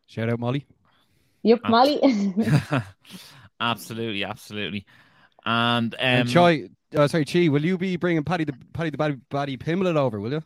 Shout 0.08 0.30
out, 0.30 0.39
Molly. 0.39 0.65
Yep, 1.44 1.60
Abs- 1.65 1.70
Molly. 1.72 2.34
absolutely, 3.60 4.24
absolutely. 4.24 4.86
And 5.46 5.94
um, 5.94 6.00
and 6.00 6.30
Choi, 6.30 6.70
uh, 6.96 7.08
sorry, 7.08 7.25
Chi, 7.25 7.50
will 7.50 7.63
you 7.63 7.77
be 7.77 7.96
bringing 7.98 8.24
Paddy 8.24 8.46
the 8.46 8.53
Paddy 8.74 8.89
the 8.89 8.98
Body, 8.98 9.18
body 9.30 9.58
Pimblett 9.58 9.98
over, 9.98 10.20
will 10.20 10.32
you? 10.32 10.44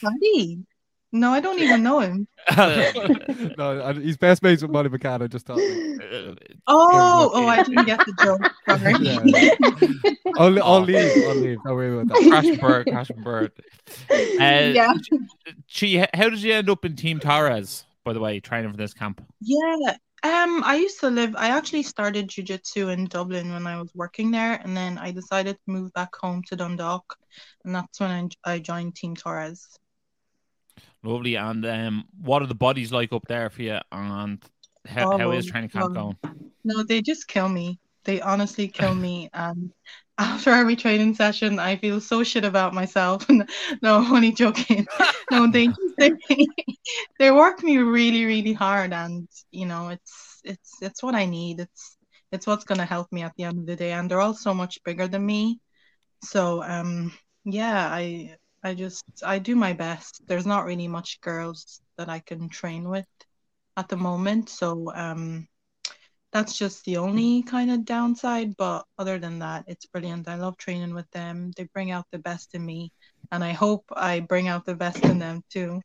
Paddy? 0.00 0.64
No, 1.10 1.30
I 1.30 1.40
don't 1.40 1.58
even 1.58 1.82
know 1.82 2.00
him. 2.00 2.28
no, 2.56 3.82
I- 3.82 3.92
he's 3.94 4.16
best 4.18 4.42
mates 4.42 4.60
with 4.62 4.70
Molly 4.70 4.90
McCann. 4.90 5.22
I 5.22 5.26
just 5.26 5.46
thought. 5.46 5.58
Oh, 6.70 7.30
oh, 7.32 7.46
I 7.46 7.62
didn't 7.62 7.86
get 7.86 7.98
the 8.00 8.12
joke. 8.22 8.52
Sorry. 8.68 8.94
Yeah. 9.00 10.32
I'll, 10.38 10.62
I'll 10.62 10.80
leave. 10.82 11.24
I'll 11.26 11.34
leave. 11.34 11.58
Don't 11.64 11.74
worry 11.74 11.98
about 11.98 12.08
that. 12.08 12.28
crash 12.28 12.44
and 12.44 12.60
bird, 12.60 12.86
crash 12.88 13.10
and 13.10 13.24
bird. 13.24 13.52
Uh, 14.10 14.14
Yeah. 14.74 14.92
Chi, 15.74 16.06
how 16.12 16.28
did 16.28 16.42
you 16.42 16.52
end 16.52 16.68
up 16.68 16.84
in 16.84 16.94
Team 16.96 17.20
Torres? 17.20 17.84
By 18.04 18.12
the 18.12 18.20
way, 18.20 18.40
training 18.40 18.70
for 18.70 18.76
this 18.76 18.92
camp. 18.92 19.24
Yeah. 19.40 19.96
Um, 20.24 20.62
I 20.64 20.76
used 20.76 21.00
to 21.00 21.10
live, 21.10 21.34
I 21.36 21.48
actually 21.50 21.84
started 21.84 22.28
jujitsu 22.28 22.92
in 22.92 23.06
Dublin 23.06 23.52
when 23.52 23.66
I 23.66 23.80
was 23.80 23.90
working 23.94 24.30
there, 24.30 24.54
and 24.64 24.76
then 24.76 24.98
I 24.98 25.12
decided 25.12 25.54
to 25.56 25.70
move 25.70 25.92
back 25.92 26.14
home 26.16 26.42
to 26.48 26.56
Dundalk, 26.56 27.16
and 27.64 27.74
that's 27.74 28.00
when 28.00 28.10
I, 28.44 28.52
I 28.54 28.58
joined 28.58 28.96
Team 28.96 29.14
Torres. 29.14 29.66
Lovely. 31.02 31.36
And 31.36 31.64
um, 31.66 32.04
what 32.20 32.42
are 32.42 32.46
the 32.46 32.54
bodies 32.54 32.92
like 32.92 33.12
up 33.12 33.26
there 33.28 33.50
for 33.50 33.62
you? 33.62 33.78
And 33.92 34.42
how, 34.86 35.06
how 35.10 35.30
is 35.32 35.46
Oh, 35.46 35.46
training 35.46 35.70
camp 35.70 35.92
um, 35.92 35.94
going? 35.94 36.18
No, 36.64 36.82
they 36.84 37.02
just 37.02 37.28
kill 37.28 37.48
me. 37.48 37.78
They 38.04 38.20
honestly 38.20 38.68
kill 38.68 38.94
me. 38.94 39.30
And 39.34 39.72
after 40.18 40.50
every 40.50 40.76
training 40.76 41.14
session, 41.14 41.58
I 41.60 41.76
feel 41.76 42.00
so 42.00 42.24
shit 42.24 42.44
about 42.44 42.74
myself. 42.74 43.26
no, 43.82 43.98
I'm 43.98 44.12
only 44.12 44.32
joking. 44.32 44.86
No, 45.30 45.46
they 45.50 45.74
they, 45.98 46.12
they 47.18 47.30
work 47.30 47.62
me 47.62 47.78
really, 47.78 48.24
really 48.24 48.52
hard, 48.52 48.92
and 48.92 49.28
you 49.50 49.66
know, 49.66 49.88
it's 49.90 50.40
it's 50.44 50.82
it's 50.82 51.02
what 51.02 51.14
I 51.14 51.26
need. 51.26 51.60
It's 51.60 51.96
it's 52.32 52.46
what's 52.46 52.64
gonna 52.64 52.84
help 52.86 53.12
me 53.12 53.22
at 53.22 53.34
the 53.36 53.44
end 53.44 53.58
of 53.58 53.66
the 53.66 53.76
day. 53.76 53.92
And 53.92 54.10
they're 54.10 54.20
all 54.20 54.34
so 54.34 54.54
much 54.54 54.82
bigger 54.84 55.08
than 55.08 55.24
me. 55.26 55.60
So 56.22 56.62
um 56.62 57.12
yeah, 57.44 57.88
I 57.92 58.36
I 58.62 58.74
just 58.74 59.04
I 59.24 59.38
do 59.38 59.56
my 59.56 59.72
best. 59.72 60.22
There's 60.26 60.46
not 60.46 60.64
really 60.64 60.88
much 60.88 61.20
girls 61.20 61.80
that 61.96 62.08
I 62.08 62.20
can 62.20 62.48
train 62.48 62.88
with 62.88 63.06
at 63.76 63.88
the 63.88 63.96
moment. 63.96 64.48
So 64.48 64.92
um 64.94 65.46
that's 66.32 66.58
just 66.58 66.84
the 66.84 66.98
only 66.98 67.42
kind 67.42 67.70
of 67.70 67.84
downside. 67.84 68.56
But 68.56 68.84
other 68.98 69.18
than 69.18 69.38
that, 69.38 69.64
it's 69.66 69.86
brilliant. 69.86 70.28
I 70.28 70.34
love 70.34 70.56
training 70.58 70.94
with 70.94 71.10
them. 71.10 71.52
They 71.56 71.64
bring 71.72 71.90
out 71.90 72.06
the 72.10 72.18
best 72.18 72.54
in 72.54 72.64
me, 72.64 72.92
and 73.32 73.42
I 73.42 73.52
hope 73.52 73.84
I 73.94 74.20
bring 74.20 74.48
out 74.48 74.66
the 74.66 74.74
best 74.74 75.04
in 75.04 75.18
them 75.18 75.42
too. 75.50 75.80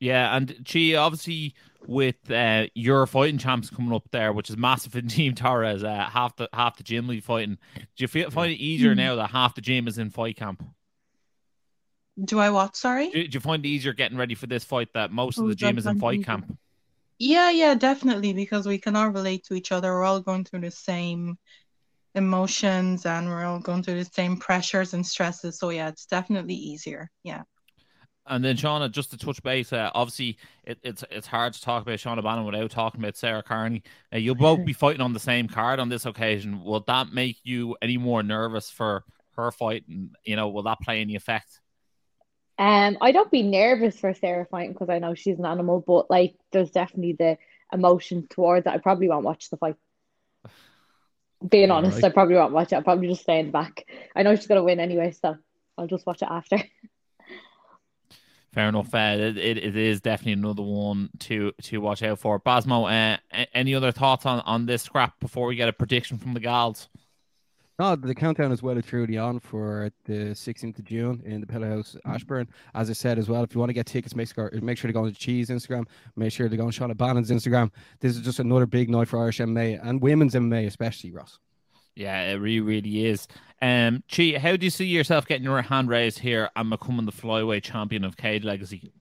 Yeah, 0.00 0.36
and 0.36 0.54
she 0.66 0.96
obviously 0.96 1.54
with 1.86 2.30
uh, 2.30 2.66
your 2.74 3.06
fighting 3.06 3.38
champs 3.38 3.70
coming 3.70 3.94
up 3.94 4.08
there, 4.10 4.32
which 4.32 4.50
is 4.50 4.56
massive 4.56 4.96
in 4.96 5.08
Team 5.08 5.34
Torres, 5.34 5.84
uh, 5.84 6.08
half 6.10 6.36
the 6.36 6.48
half 6.52 6.76
the 6.76 6.82
gym 6.82 7.06
will 7.06 7.14
be 7.14 7.20
fighting. 7.20 7.58
Do 7.76 7.82
you 7.96 8.08
feel 8.08 8.30
find 8.30 8.52
it 8.52 8.56
easier 8.56 8.94
mm. 8.94 8.98
now 8.98 9.16
that 9.16 9.30
half 9.30 9.54
the 9.54 9.60
gym 9.60 9.88
is 9.88 9.98
in 9.98 10.10
fight 10.10 10.36
camp? 10.36 10.62
Do 12.22 12.38
I 12.38 12.50
what? 12.50 12.76
Sorry. 12.76 13.10
Do, 13.10 13.26
do 13.26 13.36
you 13.36 13.40
find 13.40 13.64
it 13.64 13.68
easier 13.68 13.92
getting 13.92 14.16
ready 14.16 14.34
for 14.34 14.46
this 14.46 14.64
fight 14.64 14.88
that 14.94 15.10
most 15.10 15.38
of 15.38 15.44
oh, 15.44 15.48
the 15.48 15.54
gym 15.54 15.78
is 15.78 15.86
in 15.86 15.98
fight 15.98 16.24
camp? 16.24 16.56
Yeah, 17.18 17.50
yeah, 17.50 17.74
definitely, 17.74 18.32
because 18.32 18.66
we 18.66 18.78
can 18.78 18.96
all 18.96 19.08
relate 19.08 19.44
to 19.44 19.54
each 19.54 19.72
other. 19.72 19.92
We're 19.92 20.04
all 20.04 20.20
going 20.20 20.44
through 20.44 20.60
the 20.60 20.70
same 20.70 21.38
emotions 22.14 23.06
and 23.06 23.28
we're 23.28 23.44
all 23.44 23.58
going 23.58 23.82
through 23.82 24.02
the 24.02 24.10
same 24.10 24.36
pressures 24.36 24.94
and 24.94 25.06
stresses. 25.06 25.58
So 25.58 25.70
yeah, 25.70 25.88
it's 25.88 26.06
definitely 26.06 26.54
easier. 26.54 27.10
Yeah. 27.22 27.42
And 28.26 28.42
then 28.42 28.56
Shauna, 28.56 28.90
just 28.90 29.10
to 29.10 29.18
touch 29.18 29.42
base, 29.42 29.72
uh, 29.72 29.90
obviously 29.94 30.38
it, 30.64 30.78
it's 30.82 31.04
it's 31.10 31.26
hard 31.26 31.52
to 31.52 31.60
talk 31.60 31.82
about 31.82 31.98
Shauna 31.98 32.22
Bannon 32.22 32.46
without 32.46 32.70
talking 32.70 33.00
about 33.00 33.16
Sarah 33.16 33.42
Carney. 33.42 33.82
Uh, 34.12 34.16
you'll 34.16 34.34
both 34.34 34.64
be 34.64 34.72
fighting 34.84 35.02
on 35.02 35.12
the 35.12 35.20
same 35.20 35.46
card 35.46 35.78
on 35.78 35.90
this 35.90 36.06
occasion. 36.06 36.64
Will 36.64 36.80
that 36.86 37.12
make 37.12 37.36
you 37.42 37.76
any 37.82 37.98
more 37.98 38.22
nervous 38.22 38.70
for 38.70 39.04
her 39.36 39.50
fight? 39.50 39.84
And 39.88 40.16
you 40.24 40.36
know, 40.36 40.48
will 40.48 40.62
that 40.62 40.80
play 40.80 41.02
any 41.02 41.16
effect? 41.16 41.60
Um, 42.56 42.98
I 43.00 43.12
don't 43.12 43.30
be 43.30 43.42
nervous 43.42 43.98
for 43.98 44.14
Sarah 44.14 44.46
fighting 44.46 44.72
because 44.72 44.88
I 44.88 45.00
know 45.00 45.14
she's 45.14 45.38
an 45.38 45.46
animal, 45.46 45.82
but 45.84 46.10
like 46.10 46.36
there's 46.52 46.70
definitely 46.70 47.14
the 47.14 47.36
emotion 47.72 48.26
towards 48.28 48.66
it. 48.66 48.70
I 48.70 48.78
probably 48.78 49.08
won't 49.08 49.24
watch 49.24 49.50
the 49.50 49.56
fight. 49.56 49.76
Being 51.48 51.68
yeah, 51.68 51.74
honest, 51.74 51.96
right. 51.96 52.04
I 52.04 52.10
probably 52.10 52.36
won't 52.36 52.52
watch 52.52 52.72
it. 52.72 52.76
I'll 52.76 52.82
probably 52.82 53.08
just 53.08 53.22
stay 53.22 53.40
in 53.40 53.46
the 53.46 53.52
back. 53.52 53.84
I 54.14 54.22
know 54.22 54.34
she's 54.36 54.46
gonna 54.46 54.62
win 54.62 54.80
anyway, 54.80 55.12
so 55.12 55.36
I'll 55.76 55.88
just 55.88 56.06
watch 56.06 56.22
it 56.22 56.28
after. 56.30 56.58
Fair 58.54 58.68
enough. 58.68 58.94
Uh, 58.94 59.16
it, 59.18 59.36
it 59.36 59.76
is 59.76 60.00
definitely 60.00 60.34
another 60.34 60.62
one 60.62 61.10
to 61.18 61.52
to 61.62 61.80
watch 61.80 62.04
out 62.04 62.20
for. 62.20 62.38
Basmo, 62.38 62.88
uh, 62.88 63.46
any 63.52 63.74
other 63.74 63.90
thoughts 63.90 64.26
on, 64.26 64.40
on 64.40 64.66
this 64.66 64.84
scrap 64.84 65.18
before 65.18 65.48
we 65.48 65.56
get 65.56 65.68
a 65.68 65.72
prediction 65.72 66.18
from 66.18 66.34
the 66.34 66.40
gals? 66.40 66.88
No, 67.78 67.96
the 67.96 68.14
countdown 68.14 68.52
is 68.52 68.62
well 68.62 68.76
and 68.76 68.84
truly 68.84 69.18
on 69.18 69.40
for 69.40 69.90
the 70.04 70.30
16th 70.32 70.78
of 70.78 70.84
June 70.84 71.20
in 71.24 71.40
the 71.40 71.46
Pillo 71.46 71.68
House 71.68 71.96
mm-hmm. 72.06 72.42
As 72.72 72.88
I 72.88 72.92
said 72.92 73.18
as 73.18 73.28
well, 73.28 73.42
if 73.42 73.52
you 73.52 73.58
want 73.58 73.70
to 73.70 73.74
get 73.74 73.86
tickets, 73.86 74.14
make 74.14 74.32
sure, 74.32 74.50
make 74.62 74.78
sure 74.78 74.88
to 74.88 74.92
go 74.92 75.00
on 75.00 75.06
the 75.06 75.12
Cheese 75.12 75.48
Instagram. 75.48 75.86
Make 76.14 76.32
sure 76.32 76.48
to 76.48 76.56
go 76.56 76.66
on 76.66 76.70
Shauna 76.70 76.96
Bannon's 76.96 77.32
Instagram. 77.32 77.72
This 77.98 78.14
is 78.16 78.22
just 78.22 78.38
another 78.38 78.66
big 78.66 78.90
night 78.90 79.08
for 79.08 79.18
Irish 79.18 79.38
MMA 79.38 79.80
and 79.82 80.00
women's 80.00 80.34
MMA, 80.34 80.66
especially, 80.66 81.10
Ross. 81.10 81.40
Yeah, 81.96 82.22
it 82.30 82.34
really, 82.34 82.60
really 82.60 83.06
is. 83.06 83.26
Um, 83.60 84.04
Chi, 84.08 84.38
how 84.38 84.56
do 84.56 84.66
you 84.66 84.70
see 84.70 84.86
yourself 84.86 85.26
getting 85.26 85.44
your 85.44 85.60
hand 85.62 85.88
raised 85.88 86.20
here 86.20 86.50
and 86.54 86.70
becoming 86.70 87.06
the 87.06 87.12
flyweight 87.12 87.62
champion 87.64 88.04
of 88.04 88.16
Cage 88.16 88.44
Legacy? 88.44 88.92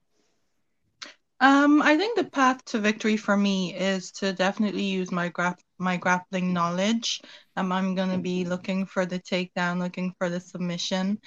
Um, 1.44 1.82
I 1.82 1.98
think 1.98 2.16
the 2.16 2.24
path 2.24 2.64
to 2.68 2.80
victory 2.80 3.18
for 3.18 3.36
me 3.36 3.76
is 3.76 4.14
to 4.14 4.32
definitely 4.32 4.84
use 4.84 5.12
my 5.12 5.28
gra- 5.28 5.58
my 5.78 5.98
grappling 5.98 6.54
knowledge. 6.54 7.20
Um, 7.58 7.74
I'm 7.74 7.96
gonna 7.96 8.18
be 8.18 8.46
looking 8.46 8.86
for 8.86 9.06
the 9.06 9.20
takedown, 9.20 9.80
looking 9.80 10.14
for 10.18 10.30
the 10.30 10.40
submission. 10.40 11.20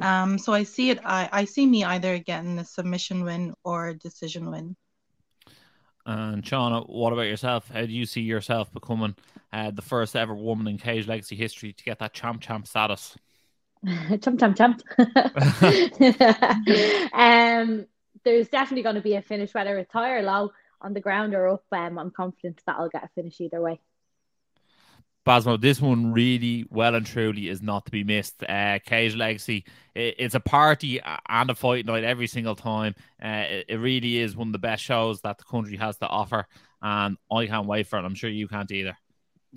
Um, 0.00 0.38
so 0.38 0.52
I 0.52 0.62
see 0.62 0.90
it. 0.90 1.00
I, 1.04 1.28
I 1.32 1.44
see 1.46 1.66
me 1.66 1.82
either 1.82 2.18
getting 2.18 2.56
a 2.60 2.64
submission 2.64 3.24
win 3.24 3.52
or 3.64 3.88
a 3.88 3.98
decision 3.98 4.48
win. 4.48 4.76
And 6.06 6.44
Shauna, 6.44 6.88
what 6.88 7.12
about 7.12 7.22
yourself? 7.22 7.68
How 7.68 7.84
do 7.84 7.92
you 7.92 8.06
see 8.06 8.20
yourself 8.20 8.72
becoming 8.72 9.16
uh, 9.52 9.72
the 9.72 9.82
first 9.82 10.14
ever 10.14 10.36
woman 10.36 10.68
in 10.68 10.78
Cage 10.78 11.08
Legacy 11.08 11.34
history 11.34 11.72
to 11.72 11.82
get 11.82 11.98
that 11.98 12.12
champ 12.12 12.42
champ 12.42 12.68
status? 12.68 13.16
champ 14.20 14.38
champ 14.38 14.56
champ. 14.56 14.82
um, 17.12 17.86
there's 18.24 18.48
definitely 18.48 18.82
going 18.82 18.96
to 18.96 19.00
be 19.00 19.14
a 19.14 19.22
finish, 19.22 19.54
whether 19.54 19.78
it's 19.78 19.92
high 19.92 20.12
or 20.12 20.22
low, 20.22 20.52
on 20.80 20.94
the 20.94 21.00
ground 21.00 21.34
or 21.34 21.48
up. 21.48 21.64
Um, 21.72 21.98
I'm 21.98 22.10
confident 22.10 22.60
that 22.66 22.76
I'll 22.78 22.88
get 22.88 23.04
a 23.04 23.08
finish 23.14 23.40
either 23.40 23.60
way. 23.60 23.80
Basmo, 25.26 25.58
this 25.58 25.80
one 25.80 26.12
really 26.12 26.66
well 26.70 26.94
and 26.94 27.06
truly 27.06 27.48
is 27.48 27.62
not 27.62 27.86
to 27.86 27.90
be 27.90 28.04
missed. 28.04 28.42
Uh, 28.46 28.78
Cage 28.84 29.16
Legacy, 29.16 29.64
it, 29.94 30.16
it's 30.18 30.34
a 30.34 30.40
party 30.40 31.00
and 31.28 31.50
a 31.50 31.54
fight 31.54 31.86
night 31.86 32.04
every 32.04 32.26
single 32.26 32.54
time. 32.54 32.94
Uh, 33.22 33.44
it, 33.48 33.66
it, 33.70 33.76
really 33.76 34.18
is 34.18 34.36
one 34.36 34.48
of 34.48 34.52
the 34.52 34.58
best 34.58 34.82
shows 34.82 35.22
that 35.22 35.38
the 35.38 35.44
country 35.44 35.78
has 35.78 35.96
to 35.96 36.06
offer, 36.06 36.46
and 36.82 37.16
I 37.32 37.46
can't 37.46 37.66
wait 37.66 37.86
for 37.86 37.98
it. 37.98 38.04
I'm 38.04 38.14
sure 38.14 38.28
you 38.28 38.48
can't 38.48 38.70
either. 38.70 38.94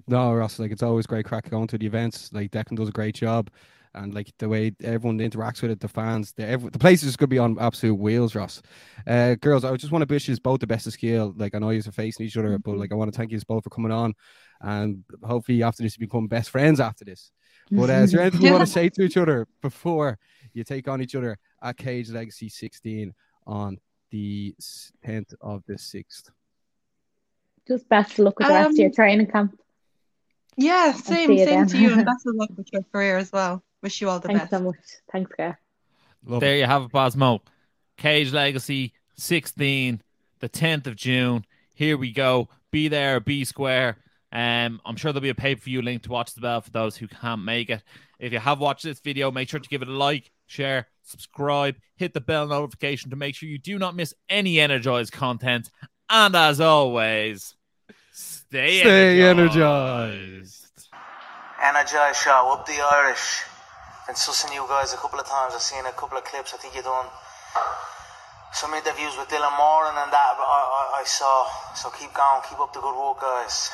No, 0.07 0.33
Ross, 0.33 0.57
like 0.57 0.71
it's 0.71 0.83
always 0.83 1.05
great 1.05 1.25
crack 1.25 1.49
going 1.49 1.67
to 1.67 1.77
the 1.77 1.85
events. 1.85 2.31
Like 2.31 2.51
Declan 2.51 2.77
does 2.77 2.87
a 2.87 2.93
great 2.93 3.15
job 3.15 3.49
and 3.97 4.13
like 4.13 4.31
the 4.37 4.47
way 4.47 4.71
everyone 4.83 5.19
interacts 5.19 5.61
with 5.61 5.71
it, 5.71 5.79
the 5.79 5.87
fans, 5.87 6.33
the 6.33 6.45
every, 6.45 6.69
the 6.69 6.79
place 6.79 7.03
is 7.03 7.17
going 7.17 7.29
to 7.29 7.33
be 7.33 7.39
on 7.39 7.57
absolute 7.59 7.95
wheels, 7.95 8.35
Ross. 8.35 8.61
Uh, 9.05 9.35
girls, 9.35 9.65
I 9.65 9.75
just 9.75 9.91
want 9.91 10.07
to 10.07 10.13
wish 10.13 10.27
you 10.27 10.37
both 10.37 10.59
the 10.59 10.67
best 10.67 10.87
of 10.87 10.93
skill. 10.93 11.33
Like 11.35 11.55
I 11.55 11.59
know 11.59 11.71
you're 11.71 11.83
facing 11.83 12.25
each 12.25 12.37
other, 12.37 12.57
but 12.59 12.77
like 12.77 12.91
I 12.91 12.95
want 12.95 13.11
to 13.11 13.17
thank 13.17 13.31
you 13.31 13.39
both 13.47 13.63
for 13.63 13.69
coming 13.69 13.91
on, 13.91 14.13
and 14.61 15.03
hopefully 15.23 15.63
after 15.63 15.83
this 15.83 15.97
you 15.97 16.05
become 16.05 16.27
best 16.27 16.49
friends 16.49 16.79
after 16.79 17.05
this. 17.05 17.31
But 17.69 17.89
uh, 17.89 17.93
is 17.93 18.11
there 18.11 18.21
anything 18.21 18.41
you 18.41 18.53
want 18.53 18.65
to 18.65 18.71
say 18.71 18.89
to 18.89 19.01
each 19.01 19.17
other 19.17 19.47
before 19.61 20.17
you 20.53 20.63
take 20.63 20.87
on 20.87 21.01
each 21.01 21.15
other 21.15 21.37
at 21.61 21.77
Cage 21.77 22.09
Legacy 22.09 22.49
16 22.49 23.13
on 23.45 23.77
the 24.09 24.55
10th 25.05 25.33
of 25.41 25.63
the 25.67 25.73
6th? 25.73 26.29
Just 27.67 27.89
best 27.89 28.13
of 28.13 28.19
luck 28.19 28.39
with 28.39 28.47
the 28.47 28.53
rest 28.53 28.69
of 28.69 28.77
your 28.77 28.87
um, 28.87 28.93
training 28.93 29.27
camp. 29.27 29.59
Yeah, 30.55 30.93
same, 30.93 31.37
same 31.37 31.67
to 31.67 31.77
you, 31.77 31.91
and 31.91 32.05
best 32.05 32.25
of 32.25 32.35
luck 32.35 32.49
with 32.55 32.69
your 32.71 32.83
career 32.83 33.17
as 33.17 33.31
well. 33.31 33.63
Wish 33.81 34.01
you 34.01 34.09
all 34.09 34.19
the 34.19 34.27
Thanks 34.27 34.41
best. 34.41 34.51
Thanks 34.51 34.63
so 34.63 34.65
much. 34.65 34.77
Thanks, 35.11 35.31
Claire. 35.35 35.59
there 36.23 36.57
you 36.57 36.65
have 36.65 36.83
it, 36.83 36.91
Basmo. 36.91 37.39
Cage 37.97 38.31
Legacy 38.31 38.93
16, 39.17 40.01
the 40.39 40.49
10th 40.49 40.87
of 40.87 40.95
June. 40.95 41.45
Here 41.73 41.97
we 41.97 42.11
go. 42.11 42.49
Be 42.71 42.87
there, 42.87 43.19
be 43.19 43.45
square. 43.45 43.97
Um, 44.31 44.81
I'm 44.85 44.95
sure 44.95 45.13
there'll 45.13 45.21
be 45.21 45.29
a 45.29 45.35
pay 45.35 45.55
per 45.55 45.61
view 45.61 45.81
link 45.81 46.03
to 46.03 46.11
watch 46.11 46.33
the 46.33 46.41
bell 46.41 46.61
for 46.61 46.71
those 46.71 46.97
who 46.97 47.07
can't 47.07 47.43
make 47.43 47.69
it. 47.69 47.81
If 48.19 48.33
you 48.33 48.39
have 48.39 48.59
watched 48.59 48.83
this 48.83 48.99
video, 48.99 49.31
make 49.31 49.47
sure 49.49 49.59
to 49.59 49.69
give 49.69 49.81
it 49.81 49.87
a 49.87 49.93
like, 49.93 50.31
share, 50.47 50.87
subscribe, 51.03 51.75
hit 51.95 52.13
the 52.13 52.21
bell 52.21 52.47
notification 52.47 53.09
to 53.11 53.15
make 53.15 53.35
sure 53.35 53.47
you 53.47 53.59
do 53.59 53.79
not 53.79 53.95
miss 53.95 54.13
any 54.29 54.59
energized 54.59 55.13
content. 55.13 55.69
And 56.09 56.35
as 56.35 56.59
always, 56.59 57.55
stay, 58.11 58.79
stay 58.79 59.21
energized. 59.21 59.57
energized. 59.57 60.87
Energize 61.63 62.17
show 62.17 62.53
up 62.53 62.65
the 62.65 62.79
Irish 62.91 63.43
been 64.07 64.15
sussing 64.15 64.55
you 64.55 64.63
guys 64.69 64.93
a 64.93 64.97
couple 64.97 65.19
of 65.19 65.27
times. 65.27 65.51
I've 65.53 65.61
seen 65.61 65.85
a 65.85 65.91
couple 65.91 66.17
of 66.17 66.23
clips. 66.23 66.53
I 66.53 66.57
think 66.57 66.73
you 66.73 66.81
done 66.81 67.07
some 68.53 68.73
interviews 68.73 69.11
with 69.19 69.27
Dylan 69.27 69.51
Moran 69.59 69.99
and 69.99 70.11
that 70.15 70.33
I, 70.39 70.39
I, 70.39 71.01
I 71.01 71.03
saw. 71.03 71.45
So 71.75 71.89
keep 71.91 72.13
going, 72.13 72.41
keep 72.47 72.57
up 72.57 72.71
the 72.71 72.79
good 72.79 72.95
work, 72.95 73.19
guys. 73.19 73.69